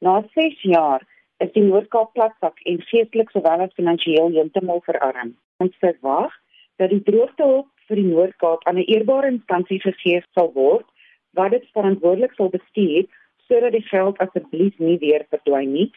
[0.00, 1.02] Na 6 jaar
[1.42, 5.32] is die Noord-Kaap platvak en geestelik sowel as finansiëel heeltemal verarm.
[5.62, 6.34] Ons verwag
[6.78, 10.86] dat die droogtehulp vir die Noord-Kaap aan 'n eerbare instansie gegee sal word
[11.34, 13.10] wat dit verantwoordelik sal bestuur
[13.48, 15.90] sodat die geld asseblief nie weer verdwyn nie.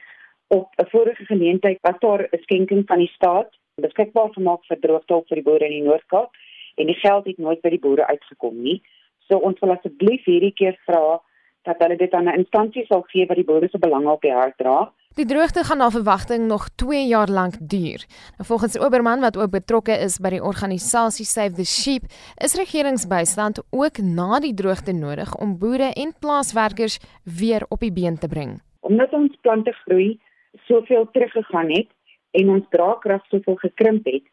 [0.48, 5.28] Op 'n vorige geleentheid was daar 'n skenking van die staat beskikbaar gemaak vir droogtehulp
[5.28, 6.32] vir die boere in die Noord-Kaap
[6.76, 8.82] en die geld het nooit by die boere uitgekom nie.
[9.28, 11.22] So ons wil asseblief hierdie keer vra
[11.64, 14.34] dat hulle dit aan 'n instansie sal gee wat die boere se belange op die
[14.34, 14.92] hart dra.
[15.16, 18.06] Die droogte gaan na verwagting nog 2 jaar lank duur.
[18.38, 22.04] Nou volgens Oberman wat ook betrokke is by die organisasie Save the Sheep,
[22.38, 28.18] is regeringsbystand ook na die droogte nodig om boere en plaaswerkers weer op die been
[28.18, 28.62] te bring.
[28.80, 30.20] Omdat ons plante groei
[30.68, 31.90] soveel teruggegaan het
[32.32, 34.24] en ons draagkrag soveel gekrimp het,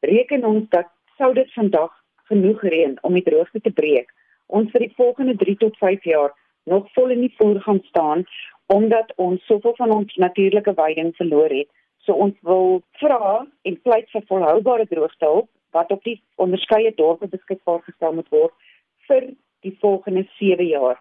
[0.00, 1.92] reken ons dat sou dit vandag
[2.24, 4.12] genoeg reën om die droogte te breek,
[4.46, 6.34] ons vir die volgende 3 tot 5 jaar
[6.66, 8.26] nog vol in die voer gaan staan
[8.66, 11.68] omdat ons soveel van ons natuurlike veiding verloor het.
[12.02, 17.82] So ons wil vra en pleit vir volhoubare droogtehulp wat op die onderskeie dorpe beskikbaar
[17.86, 18.54] gestel moet word
[19.06, 19.28] vir
[19.66, 20.98] die volgende 7 jaar.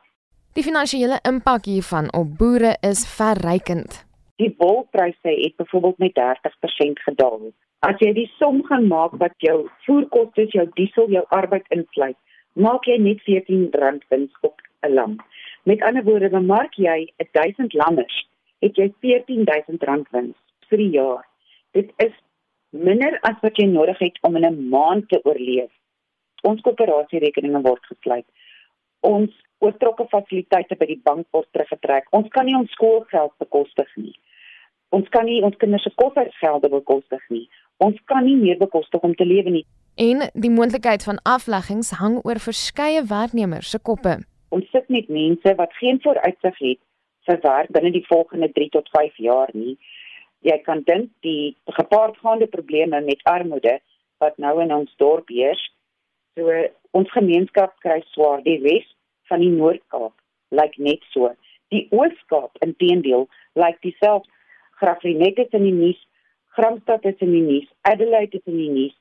[0.55, 4.05] Die finansiële impak hiervan op boere is verrykend.
[4.41, 7.49] Die wolpryse het byvoorbeeld met 30% gedaal.
[7.79, 12.17] As jy die som gaan maak wat jou voerkoste, jou diesel, jou arbeid insluit,
[12.53, 15.17] maak jy net R14 wins op 'n lam.
[15.65, 18.17] Met ander woorde, bemark jy 1000 lammers,
[18.61, 20.35] het jy R14000 wins
[20.69, 21.23] vir die jaar.
[21.73, 22.11] Dit is
[22.69, 25.71] minder as wat jy nodig het om in 'n maand te oorleef.
[26.43, 28.25] Ons koöperatierekeninge word gesluit.
[28.99, 32.05] Ons oortrokke fasiliteite by die bank word teruggetrek.
[32.11, 34.13] Ons kan nie ons skoolgeld bekostig nie.
[34.89, 37.49] Ons kan nie ons kinders se koshuisgelde bekostig nie.
[37.77, 39.65] Ons kan nie meer bekostig om te lewe nie.
[39.95, 44.17] En die moontlikheid van afleggings hang oor verskeie werknemers se koppe
[44.55, 46.81] ons sit met mense wat geen vooruitsig het
[47.27, 49.75] vir werk binne die volgende 3 tot 5 jaar nie.
[50.45, 53.79] Jy kan dink die gepaardgaande probleme met armoede
[54.23, 55.61] wat nou in ons dorp heers.
[56.37, 56.51] So
[56.95, 58.87] ons gemeenskap kry swaar die res
[59.29, 60.13] van die Noord-Kaap
[60.59, 61.31] lyk net so.
[61.73, 63.27] Die Oos-Kaap inteendeel
[63.59, 64.31] lyk dieselfde.
[64.79, 65.99] Graafrenet is in die nuus,
[66.57, 68.95] Gramstad is in die nuus, Adelaide is in die nuus.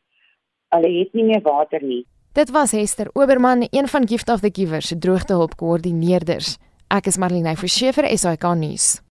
[0.75, 2.05] Hulle het nie meer water nie.
[2.35, 6.57] Dit was Hester Oberman, een van Gift of the Givers se droogtehulp koördineerders.
[6.91, 9.04] Ek is Marlene Forsiefer, SAK nuus.